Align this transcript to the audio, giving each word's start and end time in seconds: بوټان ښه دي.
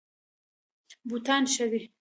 بوټان 1.07 1.43
ښه 1.53 1.65
دي. 1.71 1.81